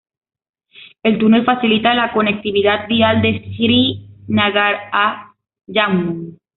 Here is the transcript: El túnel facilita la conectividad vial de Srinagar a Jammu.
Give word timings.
El 1.03 1.19
túnel 1.19 1.45
facilita 1.45 1.93
la 1.93 2.11
conectividad 2.11 2.87
vial 2.87 3.21
de 3.21 3.39
Srinagar 3.55 4.89
a 4.91 5.35
Jammu. 5.71 6.39